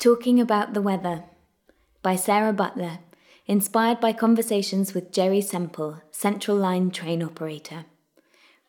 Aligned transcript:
Talking 0.00 0.40
About 0.40 0.72
the 0.72 0.80
Weather 0.80 1.24
by 2.00 2.16
Sarah 2.16 2.54
Butler, 2.54 3.00
inspired 3.46 4.00
by 4.00 4.14
conversations 4.14 4.94
with 4.94 5.12
Jerry 5.12 5.42
Semple, 5.42 6.00
Central 6.10 6.56
Line 6.56 6.90
train 6.90 7.22
operator. 7.22 7.84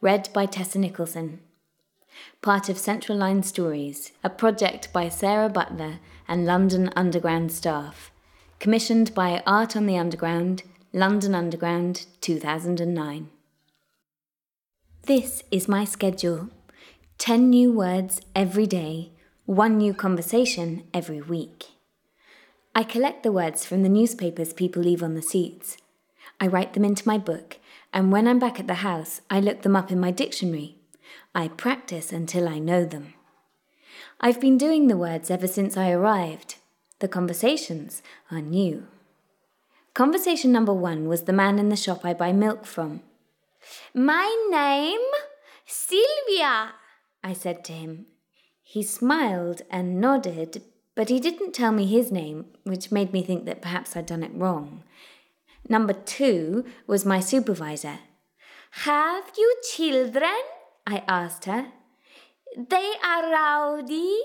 Read 0.02 0.28
by 0.34 0.46
Tessa 0.46 0.78
Nicholson. 0.78 1.40
Part 2.42 2.68
of 2.68 2.78
Central 2.78 3.18
Line 3.18 3.44
Stories, 3.44 4.12
a 4.26 4.30
project 4.30 4.92
by 4.92 5.08
Sarah 5.08 5.48
Butler 5.48 6.00
and 6.28 6.46
London 6.46 6.92
Underground 6.98 7.54
staff. 7.54 8.12
Commissioned 8.60 9.16
by 9.16 9.42
Art 9.48 9.78
on 9.78 9.86
the 9.86 9.98
Underground, 9.98 10.64
London 10.92 11.34
Underground, 11.34 12.08
2009. 12.20 13.30
This 15.04 15.44
is 15.50 15.70
my 15.70 15.86
schedule 15.86 16.50
10 17.20 17.50
new 17.50 17.72
words 17.72 18.20
every 18.36 18.68
day 18.68 19.14
one 19.46 19.78
new 19.78 19.94
conversation 19.94 20.84
every 20.94 21.20
week. 21.20 21.72
I 22.76 22.84
collect 22.84 23.24
the 23.24 23.32
words 23.32 23.66
from 23.66 23.82
the 23.82 23.90
newspapers 23.90 24.54
people 24.54 24.84
leave 24.84 25.02
on 25.02 25.16
the 25.16 25.22
seats. 25.22 25.78
I 26.40 26.48
write 26.48 26.74
them 26.74 26.86
into 26.86 27.08
my 27.08 27.18
book, 27.18 27.58
and 27.92 28.12
when 28.12 28.28
I'm 28.28 28.40
back 28.40 28.60
at 28.60 28.68
the 28.68 28.76
house, 28.76 29.22
I 29.30 29.40
look 29.40 29.64
them 29.64 29.76
up 29.76 29.92
in 29.92 30.00
my 30.00 30.12
dictionary. 30.12 30.78
I 31.34 31.48
practice 31.48 32.12
until 32.12 32.48
I 32.48 32.60
know 32.60 32.86
them. 32.86 33.16
I've 34.20 34.40
been 34.40 34.58
doing 34.60 34.88
the 34.88 34.98
words 34.98 35.32
ever 35.32 35.48
since 35.48 35.76
I 35.76 35.90
arrived. 35.90 36.56
The 37.00 37.08
conversations 37.08 38.04
are 38.30 38.42
new. 38.42 38.86
Conversation 39.96 40.52
number 40.52 40.74
one 40.74 41.08
was 41.08 41.24
the 41.24 41.34
man 41.34 41.58
in 41.58 41.70
the 41.70 41.76
shop 41.76 42.06
I 42.06 42.14
buy 42.14 42.32
milk 42.32 42.66
from. 42.66 43.02
My 43.94 44.30
name? 44.52 45.02
Sylvia, 45.66 46.74
I 47.24 47.34
said 47.34 47.66
to 47.66 47.74
him 47.74 48.06
he 48.72 48.82
smiled 48.82 49.62
and 49.70 50.00
nodded, 50.00 50.62
but 50.96 51.10
he 51.10 51.20
didn't 51.20 51.54
tell 51.54 51.74
me 51.74 51.86
his 51.86 52.10
name, 52.10 52.46
which 52.64 52.90
made 52.90 53.12
me 53.12 53.22
think 53.22 53.44
that 53.44 53.62
perhaps 53.62 53.98
I'd 53.98 54.06
done 54.06 54.24
it 54.24 54.32
wrong. 54.34 54.84
Number 55.68 55.92
two 55.92 56.64
was 56.88 57.06
my 57.06 57.20
supervisor. 57.20 58.00
Have 58.86 59.26
you 59.38 59.54
children? 59.76 60.40
I 60.88 61.04
asked 61.06 61.44
her. 61.44 61.68
They 62.56 62.94
are 63.04 63.30
rowdy. 63.30 64.18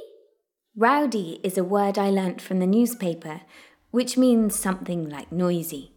Rowdy 0.77 1.41
is 1.42 1.58
a 1.58 1.64
word 1.64 1.98
I 1.98 2.10
learnt 2.10 2.41
from 2.41 2.60
the 2.60 2.69
newspaper, 2.69 3.41
which 3.91 4.16
means 4.16 4.55
something 4.55 5.08
like 5.08 5.33
noisy. 5.33 5.91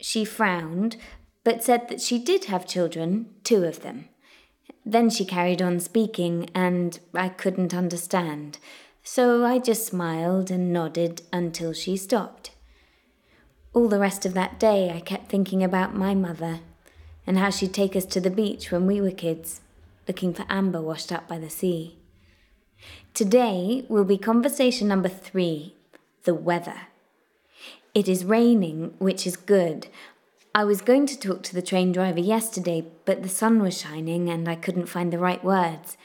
She 0.00 0.24
frowned, 0.24 0.96
but 1.44 1.62
said 1.62 1.88
that 1.90 2.00
she 2.00 2.18
did 2.18 2.46
have 2.46 2.66
children, 2.66 3.36
two 3.44 3.62
of 3.62 3.82
them. 3.82 4.08
Then 4.84 5.10
she 5.10 5.24
carried 5.24 5.62
on 5.62 5.80
speaking, 5.80 6.50
and 6.54 6.98
I 7.14 7.28
couldn't 7.28 7.72
understand, 7.72 8.58
so 9.04 9.44
I 9.44 9.58
just 9.58 9.86
smiled 9.86 10.50
and 10.50 10.72
nodded 10.72 11.22
until 11.32 11.72
she 11.72 11.96
stopped. 11.96 12.50
All 13.74 13.88
the 13.88 13.98
rest 13.98 14.26
of 14.26 14.34
that 14.34 14.58
day, 14.58 14.92
I 14.94 15.00
kept 15.00 15.30
thinking 15.30 15.62
about 15.62 15.94
my 15.94 16.14
mother 16.14 16.60
and 17.26 17.38
how 17.38 17.50
she'd 17.50 17.72
take 17.72 17.94
us 17.96 18.04
to 18.06 18.20
the 18.20 18.30
beach 18.30 18.70
when 18.70 18.86
we 18.86 19.00
were 19.00 19.12
kids, 19.12 19.60
looking 20.06 20.34
for 20.34 20.44
amber 20.48 20.80
washed 20.80 21.12
up 21.12 21.28
by 21.28 21.38
the 21.38 21.50
sea. 21.50 21.96
Today 23.14 23.86
will 23.88 24.04
be 24.04 24.18
conversation 24.18 24.88
number 24.88 25.08
three 25.08 25.74
the 26.24 26.34
weather. 26.34 26.88
It 27.94 28.08
is 28.08 28.24
raining, 28.24 28.94
which 28.98 29.26
is 29.26 29.36
good. 29.36 29.88
I 30.54 30.64
was 30.64 30.82
going 30.82 31.06
to 31.06 31.18
talk 31.18 31.42
to 31.44 31.54
the 31.54 31.62
train 31.62 31.92
driver 31.92 32.20
yesterday, 32.20 32.84
but 33.06 33.22
the 33.22 33.28
sun 33.30 33.62
was 33.62 33.80
shining 33.80 34.28
and 34.28 34.46
I 34.46 34.54
couldn't 34.54 34.84
find 34.84 35.10
the 35.10 35.18
right 35.18 35.42
words. 35.42 35.96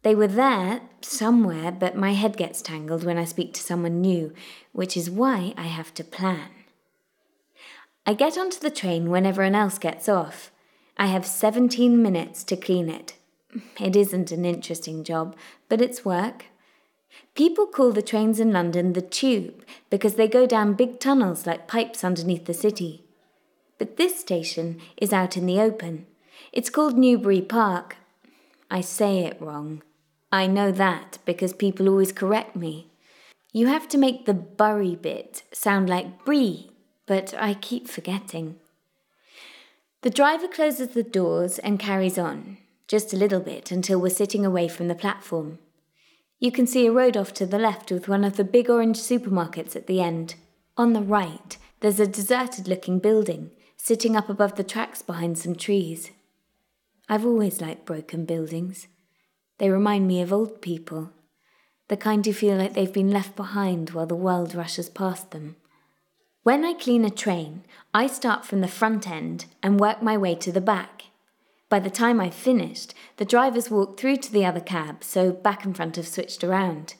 They 0.00 0.14
were 0.14 0.28
there, 0.28 0.80
somewhere, 1.02 1.70
but 1.70 1.94
my 1.94 2.14
head 2.14 2.38
gets 2.38 2.62
tangled 2.62 3.04
when 3.04 3.18
I 3.18 3.26
speak 3.26 3.52
to 3.52 3.60
someone 3.60 4.00
new, 4.00 4.32
which 4.72 4.96
is 4.96 5.10
why 5.10 5.52
I 5.58 5.64
have 5.64 5.92
to 5.94 6.04
plan. 6.04 6.48
I 8.06 8.14
get 8.14 8.38
onto 8.38 8.58
the 8.58 8.70
train 8.70 9.10
when 9.10 9.26
everyone 9.26 9.54
else 9.54 9.76
gets 9.78 10.08
off. 10.08 10.50
I 10.96 11.08
have 11.08 11.26
17 11.26 12.02
minutes 12.02 12.44
to 12.44 12.56
clean 12.56 12.88
it. 12.88 13.16
It 13.78 13.94
isn't 13.94 14.32
an 14.32 14.46
interesting 14.46 15.04
job, 15.04 15.36
but 15.68 15.82
it's 15.82 16.02
work. 16.02 16.46
People 17.34 17.66
call 17.66 17.92
the 17.92 18.00
trains 18.00 18.40
in 18.40 18.52
London 18.52 18.94
the 18.94 19.02
tube 19.02 19.66
because 19.90 20.14
they 20.14 20.28
go 20.28 20.46
down 20.46 20.72
big 20.72 20.98
tunnels 20.98 21.46
like 21.46 21.68
pipes 21.68 22.02
underneath 22.02 22.46
the 22.46 22.54
city 22.54 23.01
but 23.78 23.96
this 23.96 24.18
station 24.18 24.80
is 24.96 25.12
out 25.12 25.36
in 25.36 25.46
the 25.46 25.60
open. 25.60 26.06
It's 26.52 26.70
called 26.70 26.98
Newbury 26.98 27.40
Park. 27.40 27.96
I 28.70 28.80
say 28.80 29.20
it 29.20 29.40
wrong. 29.40 29.82
I 30.30 30.46
know 30.46 30.72
that 30.72 31.18
because 31.24 31.52
people 31.52 31.88
always 31.88 32.12
correct 32.12 32.56
me. 32.56 32.88
You 33.52 33.66
have 33.66 33.86
to 33.88 33.98
make 33.98 34.24
the 34.24 34.34
Bury 34.34 34.96
bit 34.96 35.42
sound 35.52 35.88
like 35.88 36.24
Bree, 36.24 36.70
but 37.06 37.34
I 37.38 37.54
keep 37.54 37.86
forgetting. 37.88 38.56
The 40.00 40.10
driver 40.10 40.48
closes 40.48 40.88
the 40.88 41.02
doors 41.02 41.58
and 41.58 41.78
carries 41.78 42.18
on, 42.18 42.56
just 42.88 43.12
a 43.12 43.16
little 43.16 43.40
bit 43.40 43.70
until 43.70 44.00
we're 44.00 44.08
sitting 44.10 44.46
away 44.46 44.68
from 44.68 44.88
the 44.88 44.94
platform. 44.94 45.58
You 46.38 46.50
can 46.50 46.66
see 46.66 46.86
a 46.86 46.92
road 46.92 47.16
off 47.16 47.32
to 47.34 47.46
the 47.46 47.58
left 47.58 47.92
with 47.92 48.08
one 48.08 48.24
of 48.24 48.36
the 48.36 48.42
big 48.42 48.68
orange 48.68 48.98
supermarkets 48.98 49.76
at 49.76 49.86
the 49.86 50.00
end. 50.00 50.34
On 50.76 50.92
the 50.92 51.02
right, 51.02 51.56
there's 51.80 52.00
a 52.00 52.06
deserted 52.06 52.66
looking 52.66 52.98
building 52.98 53.50
sitting 53.84 54.14
up 54.14 54.28
above 54.28 54.54
the 54.54 54.62
tracks 54.62 55.02
behind 55.02 55.36
some 55.36 55.56
trees. 55.56 56.12
I've 57.08 57.26
always 57.26 57.60
liked 57.60 57.84
broken 57.84 58.24
buildings. 58.24 58.86
They 59.58 59.70
remind 59.70 60.06
me 60.06 60.22
of 60.22 60.32
old 60.32 60.62
people, 60.62 61.10
the 61.88 61.96
kind 61.96 62.24
who 62.24 62.32
feel 62.32 62.56
like 62.56 62.74
they've 62.74 62.92
been 62.92 63.10
left 63.10 63.34
behind 63.34 63.90
while 63.90 64.06
the 64.06 64.14
world 64.14 64.54
rushes 64.54 64.88
past 64.88 65.32
them. 65.32 65.56
When 66.44 66.64
I 66.64 66.74
clean 66.74 67.04
a 67.04 67.10
train, 67.10 67.64
I 67.92 68.06
start 68.06 68.44
from 68.44 68.60
the 68.60 68.68
front 68.68 69.10
end 69.10 69.46
and 69.64 69.80
work 69.80 70.00
my 70.00 70.16
way 70.16 70.36
to 70.36 70.52
the 70.52 70.60
back. 70.60 71.06
By 71.68 71.80
the 71.80 71.90
time 71.90 72.20
I've 72.20 72.34
finished, 72.34 72.94
the 73.16 73.24
drivers 73.24 73.68
walk 73.68 73.98
through 73.98 74.18
to 74.18 74.32
the 74.32 74.44
other 74.44 74.60
cab, 74.60 75.02
so 75.02 75.32
back 75.32 75.64
and 75.64 75.74
front 75.74 75.96
have 75.96 76.06
switched 76.06 76.44
around. 76.44 76.94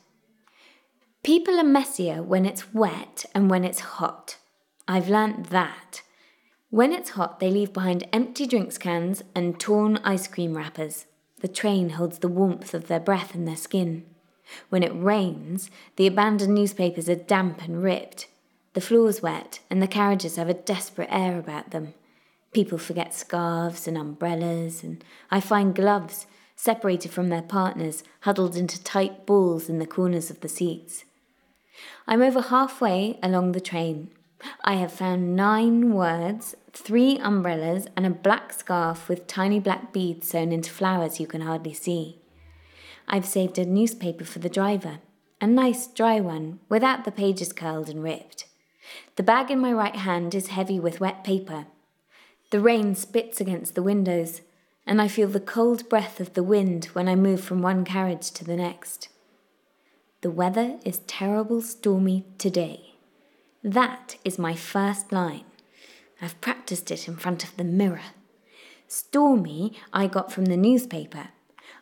People 1.22 1.60
are 1.60 1.78
messier 1.78 2.24
when 2.24 2.44
it's 2.44 2.74
wet 2.74 3.24
and 3.36 3.48
when 3.48 3.62
it's 3.62 3.78
hot. 3.78 4.38
I've 4.88 5.08
learnt 5.08 5.50
that. 5.50 6.02
When 6.72 6.94
it's 6.94 7.10
hot, 7.10 7.38
they 7.38 7.50
leave 7.50 7.74
behind 7.74 8.08
empty 8.14 8.46
drinks 8.46 8.78
cans 8.78 9.22
and 9.34 9.60
torn 9.60 9.98
ice 9.98 10.26
cream 10.26 10.56
wrappers. 10.56 11.04
The 11.42 11.46
train 11.46 11.90
holds 11.90 12.20
the 12.20 12.28
warmth 12.28 12.72
of 12.72 12.88
their 12.88 12.98
breath 12.98 13.34
in 13.34 13.44
their 13.44 13.56
skin. 13.56 14.06
When 14.70 14.82
it 14.82 14.94
rains, 14.94 15.70
the 15.96 16.06
abandoned 16.06 16.54
newspapers 16.54 17.10
are 17.10 17.14
damp 17.14 17.62
and 17.62 17.82
ripped. 17.82 18.26
The 18.72 18.80
floor's 18.80 19.20
wet, 19.20 19.60
and 19.68 19.82
the 19.82 19.86
carriages 19.86 20.36
have 20.36 20.48
a 20.48 20.54
desperate 20.54 21.10
air 21.12 21.38
about 21.38 21.72
them. 21.72 21.92
People 22.54 22.78
forget 22.78 23.12
scarves 23.12 23.86
and 23.86 23.98
umbrellas, 23.98 24.82
and 24.82 25.04
I 25.30 25.40
find 25.40 25.74
gloves, 25.74 26.24
separated 26.56 27.10
from 27.10 27.28
their 27.28 27.42
partners, 27.42 28.02
huddled 28.20 28.56
into 28.56 28.82
tight 28.82 29.26
balls 29.26 29.68
in 29.68 29.78
the 29.78 29.86
corners 29.86 30.30
of 30.30 30.40
the 30.40 30.48
seats. 30.48 31.04
I'm 32.06 32.22
over 32.22 32.40
halfway 32.40 33.18
along 33.22 33.52
the 33.52 33.60
train. 33.60 34.10
I 34.64 34.74
have 34.74 34.92
found 34.92 35.36
nine 35.36 35.92
words 35.92 36.56
three 36.72 37.18
umbrellas, 37.18 37.86
and 37.96 38.06
a 38.06 38.10
black 38.10 38.52
scarf 38.52 39.08
with 39.08 39.26
tiny 39.26 39.60
black 39.60 39.92
beads 39.92 40.28
sewn 40.28 40.52
into 40.52 40.70
flowers 40.70 41.20
you 41.20 41.26
can 41.26 41.42
hardly 41.42 41.74
see. 41.74 42.18
I've 43.06 43.26
saved 43.26 43.58
a 43.58 43.66
newspaper 43.66 44.24
for 44.24 44.38
the 44.38 44.48
driver, 44.48 45.00
a 45.40 45.46
nice 45.46 45.86
dry 45.86 46.20
one, 46.20 46.60
without 46.68 47.04
the 47.04 47.12
pages 47.12 47.52
curled 47.52 47.88
and 47.88 48.02
ripped. 48.02 48.46
The 49.16 49.22
bag 49.22 49.50
in 49.50 49.58
my 49.58 49.72
right 49.72 49.96
hand 49.96 50.34
is 50.34 50.48
heavy 50.48 50.80
with 50.80 51.00
wet 51.00 51.24
paper. 51.24 51.66
The 52.50 52.60
rain 52.60 52.94
spits 52.94 53.40
against 53.40 53.74
the 53.74 53.82
windows, 53.82 54.40
and 54.86 55.00
I 55.00 55.08
feel 55.08 55.28
the 55.28 55.40
cold 55.40 55.88
breath 55.88 56.20
of 56.20 56.34
the 56.34 56.42
wind 56.42 56.86
when 56.86 57.08
I 57.08 57.14
move 57.14 57.42
from 57.42 57.62
one 57.62 57.84
carriage 57.84 58.30
to 58.32 58.44
the 58.44 58.56
next. 58.56 59.08
The 60.22 60.30
weather 60.30 60.78
is 60.84 61.00
terrible 61.00 61.60
stormy 61.60 62.24
today. 62.38 62.91
That 63.64 64.16
is 64.24 64.38
my 64.38 64.54
first 64.54 65.12
line. 65.12 65.44
I've 66.20 66.40
practiced 66.40 66.90
it 66.90 67.06
in 67.06 67.16
front 67.16 67.44
of 67.44 67.56
the 67.56 67.64
mirror. 67.64 68.12
Stormy, 68.88 69.78
I 69.92 70.08
got 70.08 70.32
from 70.32 70.46
the 70.46 70.56
newspaper. 70.56 71.28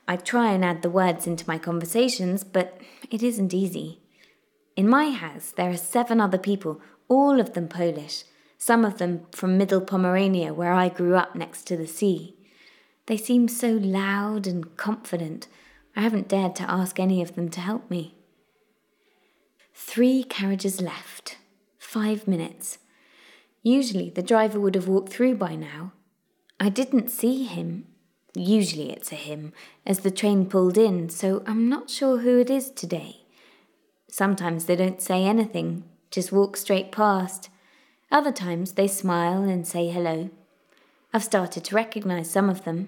I 0.07 0.17
try 0.17 0.53
and 0.53 0.65
add 0.65 0.83
the 0.83 0.91
words 0.91 1.27
into 1.27 1.49
my 1.49 1.57
conversations, 1.59 2.45
but 2.45 2.81
it 3.11 3.23
isn't 3.23 3.55
easy. 3.55 4.01
In 4.77 4.89
my 4.89 5.11
house, 5.11 5.51
there 5.51 5.71
are 5.71 5.77
seven 5.77 6.21
other 6.21 6.39
people, 6.39 6.81
all 7.09 7.41
of 7.41 7.55
them 7.55 7.69
Polish, 7.69 8.25
some 8.59 8.85
of 8.85 8.99
them 8.99 9.27
from 9.33 9.57
Middle 9.57 9.81
Pomerania, 9.81 10.53
where 10.53 10.73
I 10.73 10.89
grew 10.91 11.17
up 11.17 11.35
next 11.35 11.65
to 11.69 11.77
the 11.77 11.87
sea. 11.87 12.37
They 13.07 13.17
seem 13.17 13.49
so 13.49 13.73
loud 13.73 14.47
and 14.47 14.77
confident, 14.77 15.49
I 15.97 16.03
haven't 16.03 16.29
dared 16.29 16.55
to 16.57 16.71
ask 16.71 17.01
any 17.01 17.23
of 17.23 17.35
them 17.35 17.49
to 17.51 17.61
help 17.61 17.91
me. 17.91 18.15
Three 19.75 20.23
carriages 20.23 20.81
left. 20.81 21.39
Five 21.91 22.29
minutes. 22.29 22.79
Usually 23.65 24.11
the 24.11 24.23
driver 24.23 24.61
would 24.61 24.77
have 24.77 24.87
walked 24.87 25.13
through 25.13 25.35
by 25.35 25.57
now. 25.57 25.91
I 26.61 26.69
didn't 26.69 27.11
see 27.11 27.43
him. 27.43 27.89
Usually 28.33 28.93
it's 28.93 29.11
a 29.11 29.17
him, 29.17 29.53
as 29.85 29.99
the 29.99 30.13
train 30.13 30.47
pulled 30.47 30.79
in, 30.79 31.09
so 31.09 31.43
I'm 31.49 31.69
not 31.69 31.91
sure 31.91 32.19
who 32.19 32.39
it 32.39 32.49
is 32.49 32.71
today. 32.71 33.23
Sometimes 34.07 34.67
they 34.67 34.77
don't 34.77 35.03
say 35.03 35.25
anything, 35.25 35.83
just 36.13 36.31
walk 36.31 36.57
straight 36.57 36.93
past. 36.93 37.49
Other 38.13 38.31
times 38.31 38.75
they 38.75 38.87
smile 38.87 39.43
and 39.43 39.67
say 39.67 39.91
hello. 39.91 40.31
I've 41.13 41.25
started 41.25 41.65
to 41.65 41.75
recognize 41.75 42.31
some 42.31 42.49
of 42.49 42.63
them. 42.63 42.87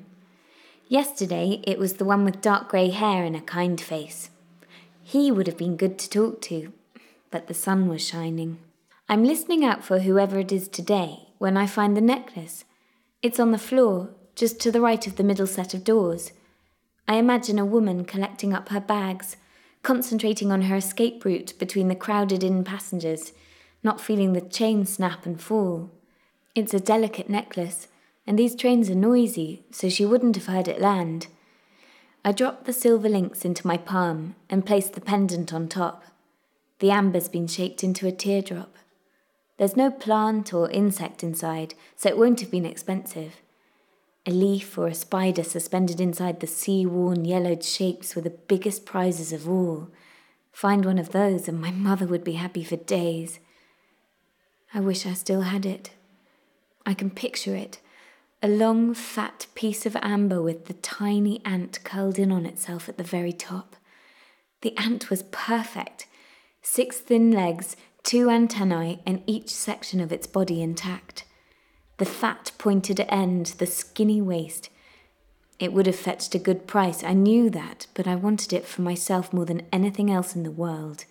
Yesterday 0.87 1.60
it 1.66 1.81
was 1.81 1.94
the 1.94 2.04
one 2.04 2.25
with 2.25 2.40
dark 2.40 2.69
grey 2.69 2.90
hair 2.90 3.25
and 3.25 3.34
a 3.34 3.40
kind 3.40 3.81
face. 3.81 4.31
He 5.02 5.32
would 5.32 5.49
have 5.49 5.58
been 5.58 5.76
good 5.76 5.99
to 5.99 6.08
talk 6.08 6.40
to, 6.43 6.72
but 7.32 7.49
the 7.49 7.52
sun 7.54 7.88
was 7.88 8.06
shining. 8.06 8.58
I'm 9.08 9.25
listening 9.25 9.64
out 9.64 9.84
for 9.84 10.00
whoever 10.00 10.38
it 10.38 10.52
is 10.52 10.69
today 10.69 11.28
when 11.38 11.56
I 11.56 11.66
find 11.66 11.96
the 11.96 12.00
necklace. 12.00 12.64
It's 13.20 13.40
on 13.40 13.50
the 13.50 13.58
floor, 13.58 14.10
just 14.34 14.60
to 14.60 14.70
the 14.70 14.81
right 14.81 15.06
of 15.06 15.16
the 15.16 15.25
middle 15.25 15.46
set 15.46 15.75
of 15.75 15.84
doors. 15.84 16.32
I 17.08 17.16
imagine 17.16 17.58
a 17.58 17.64
woman 17.64 18.04
collecting 18.04 18.54
up 18.54 18.69
her 18.70 18.81
bags, 18.81 19.37
concentrating 19.82 20.50
on 20.52 20.62
her 20.62 20.76
escape 20.76 21.25
route 21.25 21.52
between 21.58 21.88
the 21.88 21.96
crowded 21.96 22.43
in 22.43 22.64
passengers, 22.64 23.32
not 23.82 24.00
feeling 24.00 24.32
the 24.32 24.40
chain 24.40 24.87
snap 24.87 25.26
and 25.26 25.40
fall. 25.40 25.90
It's 26.54 26.72
a 26.72 26.81
delicate 26.81 27.28
necklace, 27.28 27.88
and 28.26 28.38
these 28.38 28.54
trains 28.54 28.88
are 28.88 28.94
noisy, 28.94 29.64
so 29.72 29.88
she 29.88 30.06
wouldn't 30.06 30.37
have 30.37 30.46
heard 30.46 30.69
it 30.69 30.81
land. 30.81 31.26
I 32.25 32.31
dropped 32.31 32.64
the 32.64 32.72
silver 32.72 33.08
links 33.08 33.44
into 33.44 33.66
my 33.66 33.76
palm 33.76 34.37
and 34.49 34.64
placed 34.64 34.93
the 34.93 35.00
pendant 35.00 35.52
on 35.52 35.69
top. 35.69 36.04
The 36.78 36.93
amber's 36.93 37.28
been 37.28 37.49
shaped 37.49 37.82
into 37.82 38.06
a 38.06 38.12
teardrop. 38.12 38.76
There's 39.58 39.76
no 39.76 39.90
plant 39.90 40.52
or 40.52 40.70
insect 40.70 41.22
inside, 41.22 41.75
so 41.96 42.08
it 42.08 42.19
won't 42.19 42.40
have 42.40 42.50
been 42.50 42.66
expensive. 42.66 43.37
A 44.26 44.31
leaf 44.31 44.78
or 44.78 44.87
a 44.87 44.94
spider 44.94 45.43
suspended 45.43 46.00
inside 46.00 46.40
the 46.40 46.46
sea 46.46 46.87
worn 46.87 47.25
yellowed 47.25 47.64
shapes 47.64 48.14
were 48.14 48.22
the 48.22 48.31
biggest 48.31 48.87
prizes 48.87 49.32
of 49.32 49.49
all. 49.49 49.88
Find 50.52 50.84
one 50.84 50.99
of 50.99 51.10
those, 51.10 51.49
and 51.49 51.60
my 51.60 51.70
mother 51.70 52.06
would 52.06 52.25
be 52.25 52.32
happy 52.32 52.64
for 52.64 52.76
days. 52.76 53.40
I 54.72 54.81
wish 54.81 55.06
I 55.06 55.12
still 55.12 55.43
had 55.43 55.66
it. 55.66 55.90
I 56.87 56.94
can 56.94 57.10
picture 57.10 57.54
it 57.54 57.81
a 58.44 58.49
long, 58.49 58.93
fat 58.93 59.46
piece 59.54 59.87
of 59.87 59.96
amber 60.02 60.43
with 60.43 60.64
the 60.64 60.75
tiny 60.75 61.40
ant 61.44 61.78
curled 61.84 62.19
in 62.19 62.32
on 62.32 62.44
itself 62.44 62.88
at 62.88 62.99
the 62.99 63.04
very 63.04 63.32
top. 63.32 63.76
The 64.62 64.76
ant 64.76 65.10
was 65.10 65.22
perfect 65.31 66.06
six 66.60 66.99
thin 66.99 67.31
legs, 67.31 67.76
two 68.02 68.28
antennae, 68.31 69.00
and 69.06 69.22
each 69.26 69.50
section 69.50 70.00
of 70.00 70.12
its 70.12 70.26
body 70.26 70.62
intact. 70.62 71.25
The 71.99 72.04
fat 72.04 72.52
pointed 72.58 73.00
end, 73.08 73.54
the 73.58 73.66
skinny 73.66 74.20
waist. 74.20 74.70
It 75.58 75.72
would 75.72 75.87
have 75.87 75.96
fetched 75.96 76.34
a 76.34 76.40
good 76.40 76.66
price, 76.66 77.04
I 77.04 77.12
knew 77.12 77.49
that, 77.50 77.87
but 77.94 78.08
I 78.08 78.16
wanted 78.16 78.52
it 78.52 78.66
for 78.66 78.82
myself 78.82 79.32
more 79.32 79.44
than 79.44 79.66
anything 79.72 80.10
else 80.10 80.34
in 80.34 80.43
the 80.43 80.50
world. 80.50 81.04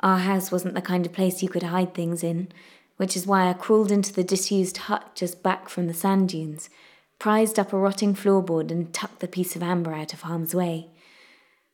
Our 0.00 0.18
house 0.18 0.52
wasn't 0.52 0.74
the 0.74 0.80
kind 0.80 1.04
of 1.04 1.12
place 1.12 1.42
you 1.42 1.48
could 1.48 1.64
hide 1.64 1.94
things 1.94 2.22
in, 2.22 2.48
which 2.96 3.16
is 3.16 3.26
why 3.26 3.48
I 3.48 3.54
crawled 3.54 3.90
into 3.90 4.12
the 4.12 4.22
disused 4.22 4.76
hut 4.76 5.10
just 5.14 5.42
back 5.42 5.68
from 5.68 5.86
the 5.86 5.94
sand 5.94 6.28
dunes, 6.28 6.70
prized 7.18 7.58
up 7.58 7.72
a 7.72 7.78
rotting 7.78 8.14
floorboard, 8.14 8.70
and 8.70 8.92
tucked 8.94 9.20
the 9.20 9.28
piece 9.28 9.56
of 9.56 9.62
amber 9.62 9.92
out 9.92 10.14
of 10.14 10.22
harm's 10.22 10.54
way. 10.54 10.88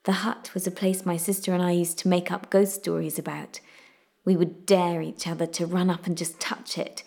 The 0.05 0.13
hut 0.13 0.53
was 0.55 0.67
a 0.67 0.71
place 0.71 1.05
my 1.05 1.17
sister 1.17 1.53
and 1.53 1.63
I 1.63 1.73
used 1.73 1.99
to 1.99 2.09
make 2.09 2.31
up 2.31 2.49
ghost 2.49 2.77
stories 2.77 3.19
about. 3.19 3.61
We 4.27 4.37
would 4.37 4.67
dare 4.67 5.01
each 5.01 5.27
other 5.27 5.47
to 5.47 5.65
run 5.65 5.89
up 5.89 6.07
and 6.07 6.19
just 6.19 6.39
touch 6.39 6.77
it, 6.77 7.03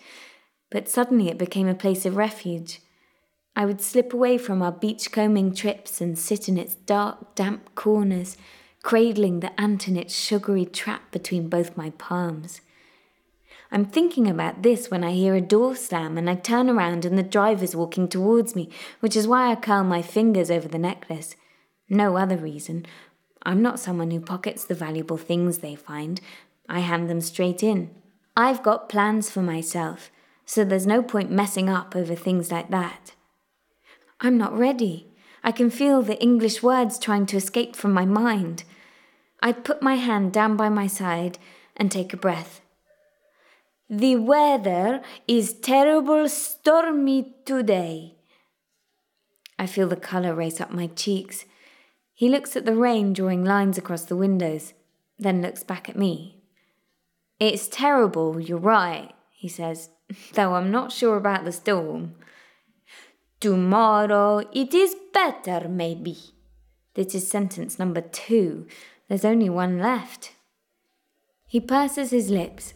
but 0.70 0.88
suddenly 0.88 1.28
it 1.28 1.38
became 1.38 1.68
a 1.68 1.74
place 1.74 2.04
of 2.04 2.16
refuge. 2.16 2.80
I 3.54 3.66
would 3.66 3.80
slip 3.80 4.12
away 4.12 4.38
from 4.38 4.62
our 4.62 4.72
beachcombing 4.72 5.54
trips 5.54 6.00
and 6.00 6.18
sit 6.18 6.48
in 6.48 6.56
its 6.56 6.74
dark, 6.74 7.34
damp 7.34 7.74
corners, 7.74 8.36
cradling 8.82 9.40
the 9.40 9.60
ant 9.60 9.86
in 9.86 9.96
its 9.96 10.14
sugary 10.14 10.64
trap 10.64 11.12
between 11.12 11.48
both 11.48 11.76
my 11.76 11.90
palms. 11.90 12.62
I'm 13.72 13.84
thinking 13.84 14.26
about 14.26 14.62
this 14.62 14.90
when 14.90 15.04
I 15.04 15.12
hear 15.12 15.34
a 15.34 15.40
door 15.40 15.76
slam 15.76 16.18
and 16.18 16.28
I 16.28 16.34
turn 16.34 16.68
around 16.68 17.04
and 17.04 17.16
the 17.18 17.22
driver's 17.22 17.76
walking 17.76 18.08
towards 18.08 18.56
me, 18.56 18.70
which 19.00 19.14
is 19.14 19.28
why 19.28 19.50
I 19.50 19.56
curl 19.56 19.84
my 19.84 20.02
fingers 20.02 20.50
over 20.50 20.66
the 20.66 20.78
necklace. 20.78 21.36
No 21.88 22.16
other 22.16 22.36
reason. 22.36 22.86
I'm 23.42 23.62
not 23.62 23.78
someone 23.78 24.10
who 24.10 24.20
pockets 24.20 24.64
the 24.64 24.74
valuable 24.74 25.16
things 25.16 25.58
they 25.58 25.74
find. 25.74 26.20
I 26.70 26.80
hand 26.80 27.10
them 27.10 27.20
straight 27.20 27.64
in. 27.64 27.90
I've 28.36 28.62
got 28.62 28.88
plans 28.88 29.28
for 29.28 29.42
myself, 29.42 30.10
so 30.46 30.64
there's 30.64 30.86
no 30.86 31.02
point 31.02 31.30
messing 31.30 31.68
up 31.68 31.96
over 31.96 32.14
things 32.14 32.52
like 32.52 32.70
that. 32.70 33.12
I'm 34.20 34.38
not 34.38 34.56
ready. 34.56 35.08
I 35.42 35.50
can 35.50 35.68
feel 35.68 36.00
the 36.00 36.20
English 36.22 36.62
words 36.62 36.98
trying 36.98 37.26
to 37.26 37.36
escape 37.36 37.74
from 37.74 37.92
my 37.92 38.04
mind. 38.04 38.62
I 39.42 39.52
put 39.52 39.82
my 39.82 39.96
hand 39.96 40.32
down 40.32 40.56
by 40.56 40.68
my 40.68 40.86
side 40.86 41.38
and 41.76 41.90
take 41.90 42.12
a 42.12 42.16
breath. 42.16 42.60
The 43.88 44.16
weather 44.16 45.02
is 45.26 45.54
terrible 45.54 46.28
stormy 46.28 47.34
today. 47.44 48.14
I 49.58 49.66
feel 49.66 49.88
the 49.88 49.96
colour 49.96 50.34
race 50.34 50.60
up 50.60 50.70
my 50.70 50.86
cheeks. 50.86 51.46
He 52.14 52.28
looks 52.28 52.54
at 52.54 52.64
the 52.64 52.76
rain 52.76 53.12
drawing 53.12 53.44
lines 53.44 53.76
across 53.76 54.04
the 54.04 54.16
windows, 54.16 54.74
then 55.18 55.42
looks 55.42 55.64
back 55.64 55.88
at 55.88 55.96
me. 55.96 56.39
It's 57.40 57.66
terrible, 57.66 58.38
you're 58.38 58.58
right, 58.58 59.12
he 59.30 59.48
says, 59.48 59.90
though 60.34 60.54
I'm 60.54 60.70
not 60.70 60.92
sure 60.92 61.16
about 61.16 61.44
the 61.44 61.52
storm. 61.52 62.14
Tomorrow 63.40 64.44
it 64.52 64.74
is 64.74 64.94
better, 65.12 65.68
maybe. 65.68 66.16
This 66.94 67.14
is 67.14 67.28
sentence 67.28 67.78
number 67.78 68.02
two. 68.02 68.66
There's 69.08 69.24
only 69.24 69.48
one 69.48 69.78
left. 69.78 70.32
He 71.48 71.58
purses 71.58 72.10
his 72.10 72.30
lips 72.30 72.74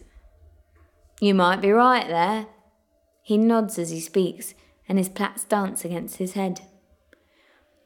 you 1.21 1.33
might 1.33 1.61
be 1.61 1.71
right 1.71 2.07
there. 2.07 2.47
He 3.23 3.37
nods 3.37 3.79
as 3.79 3.89
he 3.89 3.99
speaks, 3.99 4.53
and 4.87 4.97
his 4.97 5.09
plaits 5.09 5.45
dance 5.45 5.85
against 5.85 6.17
his 6.17 6.33
head. 6.33 6.61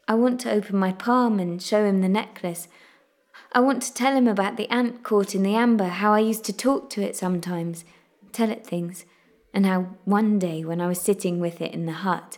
I 0.07 0.15
want 0.15 0.39
to 0.41 0.51
open 0.51 0.77
my 0.77 0.91
palm 0.91 1.39
and 1.39 1.61
show 1.61 1.85
him 1.85 2.01
the 2.01 2.09
necklace. 2.09 2.67
I 3.51 3.59
want 3.59 3.81
to 3.83 3.93
tell 3.93 4.15
him 4.15 4.27
about 4.27 4.57
the 4.57 4.69
ant 4.69 5.03
caught 5.03 5.33
in 5.33 5.43
the 5.43 5.55
amber, 5.55 5.87
how 5.87 6.13
I 6.13 6.19
used 6.19 6.43
to 6.45 6.53
talk 6.53 6.89
to 6.91 7.01
it 7.01 7.15
sometimes, 7.15 7.83
tell 8.31 8.49
it 8.49 8.65
things, 8.65 9.05
and 9.53 9.65
how 9.65 9.95
one 10.05 10.39
day 10.39 10.63
when 10.63 10.81
I 10.81 10.87
was 10.87 11.01
sitting 11.01 11.39
with 11.39 11.61
it 11.61 11.73
in 11.73 11.85
the 11.85 11.91
hut, 11.91 12.37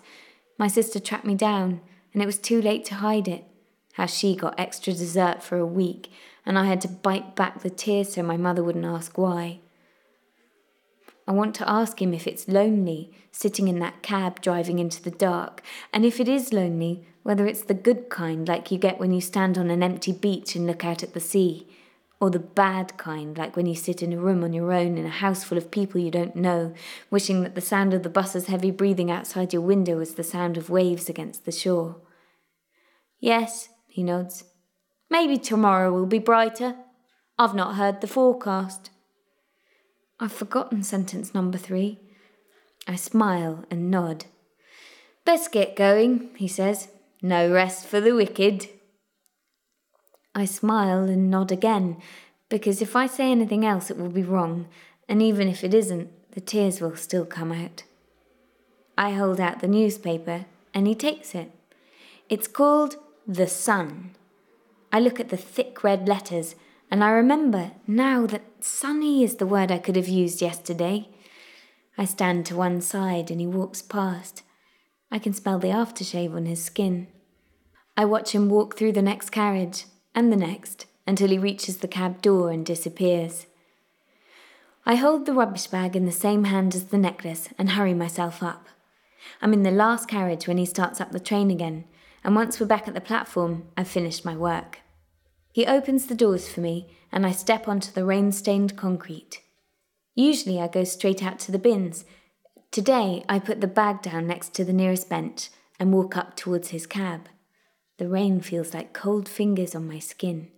my 0.57 0.67
sister 0.67 0.99
tracked 0.99 1.25
me 1.25 1.35
down, 1.35 1.81
and 2.13 2.21
it 2.21 2.25
was 2.25 2.37
too 2.37 2.61
late 2.61 2.85
to 2.85 2.95
hide 2.95 3.27
it. 3.27 3.45
How 3.93 4.05
she 4.05 4.35
got 4.35 4.59
extra 4.59 4.93
dessert 4.93 5.43
for 5.43 5.57
a 5.57 5.65
week, 5.65 6.11
and 6.45 6.57
I 6.57 6.65
had 6.65 6.81
to 6.81 6.87
bite 6.87 7.35
back 7.35 7.61
the 7.61 7.69
tears 7.69 8.13
so 8.13 8.23
my 8.23 8.37
mother 8.37 8.63
wouldn't 8.63 8.85
ask 8.85 9.17
why. 9.17 9.59
I 11.27 11.31
want 11.33 11.55
to 11.55 11.69
ask 11.69 12.01
him 12.01 12.13
if 12.13 12.27
it's 12.27 12.47
lonely, 12.47 13.11
sitting 13.31 13.67
in 13.67 13.79
that 13.79 14.01
cab 14.01 14.41
driving 14.41 14.79
into 14.79 15.01
the 15.01 15.11
dark, 15.11 15.61
and 15.93 16.03
if 16.03 16.19
it 16.19 16.27
is 16.27 16.51
lonely, 16.51 17.05
whether 17.23 17.45
it's 17.45 17.61
the 17.61 17.73
good 17.73 18.09
kind 18.09 18.47
like 18.47 18.71
you 18.71 18.77
get 18.77 18.99
when 18.99 19.13
you 19.13 19.21
stand 19.21 19.57
on 19.57 19.69
an 19.69 19.83
empty 19.83 20.11
beach 20.11 20.55
and 20.55 20.65
look 20.65 20.83
out 20.83 21.03
at 21.03 21.13
the 21.13 21.19
sea, 21.19 21.67
or 22.19 22.29
the 22.29 22.39
bad 22.39 22.97
kind 22.97 23.37
like 23.37 23.55
when 23.55 23.65
you 23.65 23.75
sit 23.75 24.03
in 24.03 24.13
a 24.13 24.17
room 24.17 24.43
on 24.43 24.53
your 24.53 24.71
own 24.71 24.97
in 24.97 25.05
a 25.05 25.09
house 25.09 25.43
full 25.43 25.57
of 25.57 25.71
people 25.71 25.99
you 25.99 26.11
don't 26.11 26.35
know, 26.35 26.73
wishing 27.09 27.41
that 27.41 27.55
the 27.55 27.61
sound 27.61 27.93
of 27.93 28.03
the 28.03 28.09
bus's 28.09 28.47
heavy 28.47 28.71
breathing 28.71 29.09
outside 29.09 29.53
your 29.53 29.61
window 29.61 29.97
was 29.97 30.15
the 30.15 30.23
sound 30.23 30.55
of 30.57 30.69
waves 30.69 31.09
against 31.09 31.45
the 31.45 31.51
shore. 31.51 32.01
Yes, 33.19 33.69
he 33.87 34.03
nods. 34.03 34.43
Maybe 35.09 35.37
tomorrow 35.37 35.91
will 35.91 36.05
be 36.05 36.19
brighter. 36.19 36.75
I've 37.37 37.55
not 37.55 37.75
heard 37.75 38.01
the 38.01 38.07
forecast. 38.07 38.91
I've 40.23 40.31
forgotten 40.31 40.83
sentence 40.83 41.33
number 41.33 41.57
three. 41.57 41.97
I 42.87 42.95
smile 42.95 43.65
and 43.71 43.89
nod. 43.89 44.25
Best 45.25 45.51
get 45.51 45.75
going, 45.75 46.29
he 46.35 46.47
says. 46.47 46.89
No 47.23 47.51
rest 47.51 47.87
for 47.87 47.99
the 47.99 48.13
wicked. 48.13 48.67
I 50.35 50.45
smile 50.45 51.05
and 51.05 51.31
nod 51.31 51.51
again, 51.51 51.97
because 52.49 52.83
if 52.83 52.95
I 52.95 53.07
say 53.07 53.31
anything 53.31 53.65
else, 53.65 53.89
it 53.89 53.97
will 53.97 54.09
be 54.09 54.21
wrong, 54.21 54.67
and 55.09 55.23
even 55.23 55.47
if 55.47 55.63
it 55.63 55.73
isn't, 55.73 56.09
the 56.33 56.41
tears 56.41 56.79
will 56.79 56.95
still 56.95 57.25
come 57.25 57.51
out. 57.51 57.83
I 58.95 59.13
hold 59.13 59.39
out 59.39 59.59
the 59.59 59.67
newspaper, 59.67 60.45
and 60.71 60.85
he 60.85 60.93
takes 60.93 61.33
it. 61.33 61.49
It's 62.29 62.47
called 62.47 62.95
The 63.27 63.47
Sun. 63.47 64.11
I 64.93 64.99
look 64.99 65.19
at 65.19 65.29
the 65.29 65.37
thick 65.37 65.83
red 65.83 66.07
letters 66.07 66.53
and 66.91 67.05
I 67.05 67.11
remember 67.11 67.71
now 67.87 68.27
that 68.27 68.43
sunny 68.59 69.23
is 69.23 69.35
the 69.35 69.45
word 69.45 69.71
I 69.71 69.77
could 69.77 69.95
have 69.95 70.09
used 70.09 70.41
yesterday. 70.41 71.07
I 71.97 72.03
stand 72.03 72.45
to 72.47 72.55
one 72.57 72.81
side 72.81 73.31
and 73.31 73.39
he 73.39 73.47
walks 73.47 73.81
past. 73.81 74.43
I 75.09 75.17
can 75.17 75.33
smell 75.33 75.57
the 75.57 75.69
aftershave 75.69 76.35
on 76.35 76.45
his 76.45 76.61
skin. 76.61 77.07
I 77.95 78.03
watch 78.03 78.35
him 78.35 78.49
walk 78.49 78.77
through 78.77 78.91
the 78.91 79.01
next 79.01 79.29
carriage 79.29 79.85
and 80.13 80.31
the 80.31 80.37
next 80.37 80.85
until 81.07 81.29
he 81.29 81.37
reaches 81.37 81.77
the 81.77 81.87
cab 81.87 82.21
door 82.21 82.51
and 82.51 82.65
disappears. 82.65 83.47
I 84.85 84.95
hold 84.95 85.25
the 85.25 85.33
rubbish 85.33 85.67
bag 85.67 85.95
in 85.95 86.05
the 86.05 86.11
same 86.11 86.45
hand 86.45 86.75
as 86.75 86.85
the 86.85 86.97
necklace 86.97 87.49
and 87.57 87.71
hurry 87.71 87.93
myself 87.93 88.43
up. 88.43 88.67
I'm 89.41 89.53
in 89.53 89.63
the 89.63 89.71
last 89.71 90.09
carriage 90.09 90.47
when 90.47 90.57
he 90.57 90.65
starts 90.65 90.99
up 90.99 91.11
the 91.11 91.19
train 91.19 91.51
again, 91.51 91.85
and 92.23 92.35
once 92.35 92.59
we're 92.59 92.65
back 92.65 92.87
at 92.87 92.93
the 92.93 93.01
platform, 93.01 93.67
I've 93.77 93.87
finished 93.87 94.25
my 94.25 94.35
work. 94.35 94.80
He 95.51 95.65
opens 95.65 96.07
the 96.07 96.15
doors 96.15 96.47
for 96.47 96.61
me, 96.61 96.95
and 97.11 97.25
I 97.25 97.31
step 97.31 97.67
onto 97.67 97.91
the 97.91 98.05
rain 98.05 98.31
stained 98.31 98.77
concrete. 98.77 99.41
Usually 100.15 100.59
I 100.59 100.67
go 100.67 100.83
straight 100.83 101.23
out 101.23 101.39
to 101.39 101.51
the 101.51 101.59
bins. 101.59 102.05
Today 102.71 103.23
I 103.27 103.39
put 103.39 103.59
the 103.59 103.67
bag 103.67 104.01
down 104.01 104.27
next 104.27 104.53
to 104.55 104.63
the 104.63 104.73
nearest 104.73 105.09
bench 105.09 105.49
and 105.79 105.93
walk 105.93 106.15
up 106.15 106.35
towards 106.35 106.69
his 106.69 106.85
cab. 106.85 107.27
The 107.97 108.07
rain 108.07 108.41
feels 108.41 108.73
like 108.73 108.93
cold 108.93 109.27
fingers 109.27 109.75
on 109.75 109.87
my 109.87 109.99
skin. 109.99 110.49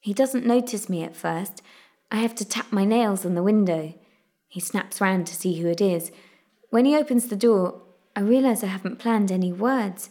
He 0.00 0.14
doesn't 0.14 0.46
notice 0.46 0.88
me 0.88 1.02
at 1.02 1.16
first. 1.16 1.62
I 2.10 2.16
have 2.16 2.34
to 2.36 2.44
tap 2.44 2.72
my 2.72 2.84
nails 2.84 3.26
on 3.26 3.34
the 3.34 3.42
window. 3.42 3.94
He 4.48 4.60
snaps 4.60 5.00
round 5.00 5.26
to 5.26 5.34
see 5.34 5.60
who 5.60 5.68
it 5.68 5.80
is. 5.80 6.10
When 6.70 6.84
he 6.84 6.96
opens 6.96 7.26
the 7.26 7.36
door, 7.36 7.82
I 8.14 8.20
realize 8.20 8.62
I 8.62 8.68
haven't 8.68 8.98
planned 8.98 9.30
any 9.30 9.52
words. 9.52 10.08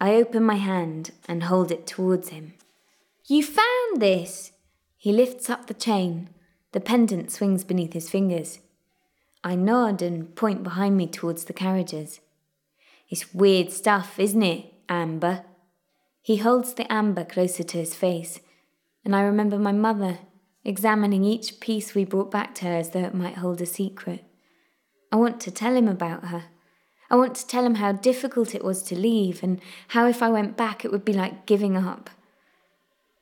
I 0.00 0.14
open 0.14 0.44
my 0.44 0.54
hand 0.54 1.10
and 1.26 1.44
hold 1.44 1.70
it 1.70 1.86
towards 1.86 2.28
him. 2.28 2.54
You 3.30 3.42
found 3.42 4.00
this! 4.00 4.52
He 4.96 5.12
lifts 5.12 5.50
up 5.50 5.66
the 5.66 5.74
chain. 5.74 6.30
The 6.72 6.80
pendant 6.80 7.30
swings 7.30 7.62
beneath 7.62 7.92
his 7.92 8.08
fingers. 8.08 8.60
I 9.44 9.54
nod 9.54 10.00
and 10.00 10.34
point 10.34 10.62
behind 10.62 10.96
me 10.96 11.06
towards 11.06 11.44
the 11.44 11.52
carriages. 11.52 12.20
It's 13.10 13.34
weird 13.34 13.70
stuff, 13.70 14.18
isn't 14.18 14.42
it, 14.42 14.72
amber? 14.88 15.44
He 16.22 16.38
holds 16.38 16.72
the 16.72 16.90
amber 16.90 17.22
closer 17.22 17.62
to 17.64 17.76
his 17.76 17.94
face, 17.94 18.40
and 19.04 19.14
I 19.14 19.20
remember 19.20 19.58
my 19.58 19.72
mother 19.72 20.20
examining 20.64 21.22
each 21.22 21.60
piece 21.60 21.94
we 21.94 22.06
brought 22.06 22.30
back 22.30 22.54
to 22.56 22.64
her 22.64 22.72
as 22.72 22.90
though 22.90 23.04
it 23.04 23.14
might 23.14 23.36
hold 23.36 23.60
a 23.60 23.66
secret. 23.66 24.24
I 25.12 25.16
want 25.16 25.38
to 25.42 25.50
tell 25.50 25.76
him 25.76 25.86
about 25.86 26.28
her. 26.28 26.44
I 27.10 27.16
want 27.16 27.34
to 27.36 27.46
tell 27.46 27.66
him 27.66 27.74
how 27.74 27.92
difficult 27.92 28.54
it 28.54 28.64
was 28.64 28.82
to 28.84 28.98
leave, 28.98 29.42
and 29.42 29.60
how 29.88 30.06
if 30.06 30.22
I 30.22 30.30
went 30.30 30.56
back 30.56 30.82
it 30.82 30.90
would 30.90 31.04
be 31.04 31.12
like 31.12 31.44
giving 31.44 31.76
up. 31.76 32.08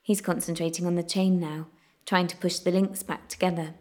He's 0.07 0.21
concentrating 0.21 0.87
on 0.87 0.95
the 0.95 1.03
chain 1.03 1.37
now, 1.37 1.67
trying 2.05 2.27
to 2.27 2.37
push 2.37 2.59
the 2.59 2.71
links 2.71 3.03
back 3.03 3.27
together. 3.27 3.73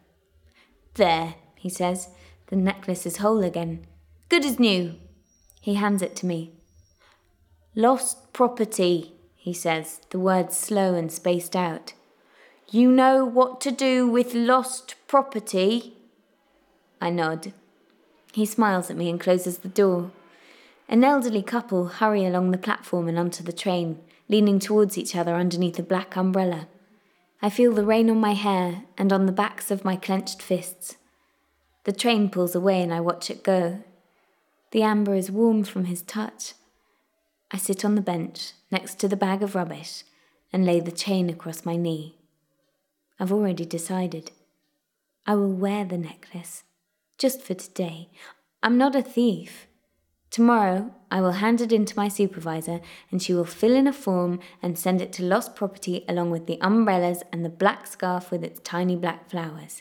There, 0.95 1.37
he 1.55 1.69
says. 1.69 2.09
The 2.49 2.57
necklace 2.57 3.07
is 3.07 3.19
whole 3.19 3.45
again. 3.45 3.87
Good 4.29 4.45
as 4.45 4.59
new. 4.59 4.97
He 5.61 5.75
hands 5.75 6.03
it 6.03 6.17
to 6.17 6.27
me. 6.27 6.51
Lost 7.77 8.33
property, 8.33 9.13
he 9.37 9.53
says, 9.53 10.01
the 10.11 10.19
words 10.19 10.57
slow 10.57 10.95
and 10.95 11.13
spaced 11.13 11.55
out. 11.55 11.93
You 12.73 12.91
know 12.91 13.25
what 13.25 13.61
to 13.61 13.71
do 13.71 14.09
with 14.09 14.35
lost 14.35 14.97
property? 15.07 15.97
I 17.01 17.11
nod. 17.11 17.53
He 18.33 18.47
smiles 18.47 18.91
at 18.91 18.97
me 18.97 19.09
and 19.09 19.21
closes 19.21 19.59
the 19.59 19.69
door. 19.69 20.11
An 20.89 21.05
elderly 21.05 21.43
couple 21.43 21.87
hurry 21.87 22.27
along 22.27 22.51
the 22.51 22.59
platform 22.59 23.07
and 23.07 23.17
onto 23.17 23.45
the 23.45 23.53
train, 23.53 24.01
leaning 24.29 24.59
towards 24.59 24.99
each 24.99 25.15
other 25.15 25.35
underneath 25.35 25.79
a 25.79 25.83
black 25.83 26.17
umbrella. 26.17 26.69
I 27.43 27.51
feel 27.51 27.73
the 27.73 27.85
rain 27.85 28.11
on 28.11 28.19
my 28.19 28.33
hair 28.33 28.85
and 28.97 29.13
on 29.13 29.27
the 29.27 29.33
backs 29.33 29.71
of 29.71 29.85
my 29.85 29.97
clenched 29.97 30.43
fists. 30.43 30.97
The 31.85 31.93
train 31.93 32.31
pulls 32.31 32.55
away 32.55 32.83
and 32.83 32.93
I 32.93 33.01
watch 33.01 33.31
it 33.31 33.45
go. 33.45 33.83
The 34.73 34.83
amber 34.83 35.15
is 35.15 35.31
warm 35.31 35.63
from 35.65 35.85
his 35.85 36.03
touch. 36.03 36.55
I 37.53 37.59
sit 37.59 37.85
on 37.85 37.95
the 37.95 38.01
bench 38.01 38.53
next 38.71 38.99
to 39.01 39.09
the 39.09 39.17
bag 39.17 39.43
of 39.43 39.55
rubbish 39.55 40.03
and 40.53 40.67
lay 40.67 40.81
the 40.81 40.91
chain 40.91 41.31
across 41.31 41.65
my 41.65 41.77
knee. 41.77 42.17
I've 43.21 43.33
already 43.33 43.65
decided. 43.65 44.33
I 45.27 45.35
will 45.35 45.53
wear 45.53 45.85
the 45.85 45.99
necklace, 45.99 46.65
just 47.19 47.41
for 47.43 47.55
today. 47.55 48.11
I'm 48.63 48.77
not 48.77 48.97
a 48.97 49.03
thief. 49.03 49.66
Tomorrow, 50.37 50.93
I 51.11 51.23
will 51.23 51.41
hand 51.41 51.63
it 51.63 51.73
in 51.73 51.87
to 51.87 51.97
my 51.97 52.09
supervisor, 52.09 52.83
and 53.11 53.23
she 53.23 53.33
will 53.33 53.47
fill 53.47 53.75
in 53.75 53.87
a 53.87 53.93
form 53.95 54.39
and 54.61 54.79
send 54.79 55.01
it 55.01 55.11
to 55.15 55.23
Lost 55.23 55.57
Property 55.57 56.05
along 56.07 56.31
with 56.31 56.47
the 56.47 56.61
umbrellas 56.61 57.23
and 57.33 57.43
the 57.43 57.49
black 57.49 57.87
scarf 57.87 58.31
with 58.31 58.45
its 58.45 58.61
tiny 58.61 58.97
black 58.97 59.31
flowers. 59.31 59.81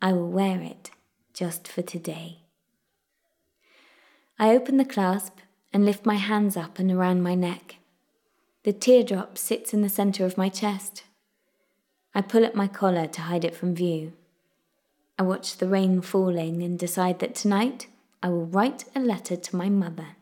I 0.00 0.14
will 0.14 0.30
wear 0.30 0.62
it 0.62 0.92
just 1.34 1.68
for 1.68 1.82
today. 1.82 2.38
I 4.38 4.56
open 4.56 4.78
the 4.78 4.84
clasp 4.86 5.40
and 5.74 5.84
lift 5.84 6.06
my 6.06 6.14
hands 6.14 6.56
up 6.56 6.78
and 6.78 6.90
around 6.90 7.22
my 7.22 7.34
neck. 7.34 7.76
The 8.62 8.72
teardrop 8.72 9.36
sits 9.36 9.74
in 9.74 9.82
the 9.82 9.90
centre 9.90 10.24
of 10.24 10.38
my 10.38 10.48
chest. 10.48 11.04
I 12.14 12.22
pull 12.22 12.46
at 12.46 12.56
my 12.56 12.66
collar 12.66 13.06
to 13.08 13.20
hide 13.20 13.44
it 13.44 13.54
from 13.54 13.74
view. 13.74 14.14
I 15.18 15.22
watch 15.22 15.58
the 15.58 15.68
rain 15.68 16.00
falling 16.00 16.62
and 16.62 16.78
decide 16.78 17.18
that 17.18 17.34
tonight 17.34 17.88
I 18.22 18.28
will 18.28 18.46
write 18.46 18.84
a 18.94 19.00
letter 19.00 19.36
to 19.36 19.56
my 19.56 19.68
mother. 19.68 20.16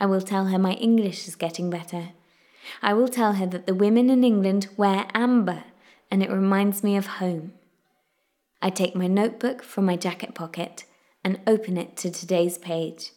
I 0.00 0.06
will 0.06 0.20
tell 0.20 0.46
her 0.46 0.58
my 0.58 0.74
English 0.74 1.26
is 1.26 1.34
getting 1.34 1.70
better. 1.70 2.10
I 2.82 2.94
will 2.94 3.08
tell 3.08 3.34
her 3.34 3.46
that 3.46 3.66
the 3.66 3.74
women 3.74 4.10
in 4.10 4.22
England 4.22 4.68
wear 4.76 5.06
amber 5.14 5.64
and 6.10 6.22
it 6.22 6.30
reminds 6.30 6.82
me 6.84 6.96
of 6.96 7.06
home. 7.06 7.52
I 8.62 8.70
take 8.70 8.94
my 8.94 9.06
notebook 9.06 9.62
from 9.62 9.84
my 9.84 9.96
jacket 9.96 10.34
pocket 10.34 10.84
and 11.24 11.40
open 11.46 11.76
it 11.76 11.96
to 11.98 12.10
today's 12.10 12.58
page. 12.58 13.12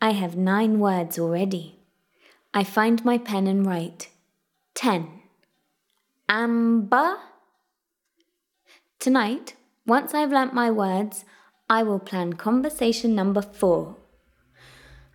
I 0.00 0.10
have 0.10 0.36
nine 0.36 0.78
words 0.78 1.18
already. 1.18 1.78
I 2.52 2.62
find 2.62 3.04
my 3.04 3.18
pen 3.18 3.46
and 3.46 3.66
write. 3.66 4.10
Ten. 4.74 5.22
Amber? 6.28 7.16
Tonight, 8.98 9.54
once 9.86 10.14
I've 10.14 10.32
learnt 10.32 10.54
my 10.54 10.70
words, 10.70 11.24
I 11.68 11.82
will 11.82 11.98
plan 11.98 12.34
conversation 12.34 13.14
number 13.14 13.40
four. 13.40 13.96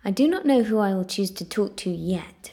I 0.04 0.10
do 0.10 0.26
not 0.26 0.44
know 0.44 0.64
who 0.64 0.78
I 0.78 0.94
will 0.94 1.04
choose 1.04 1.30
to 1.32 1.44
talk 1.44 1.76
to 1.78 1.90
yet, 1.90 2.52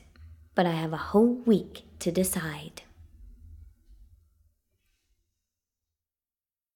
but 0.53 0.67
I 0.67 0.73
have 0.73 0.93
a 0.93 0.97
whole 0.97 1.33
week 1.45 1.83
to 1.99 2.11
decide. 2.11 2.83